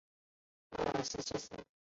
[0.71, 1.51] 奥尔谢斯。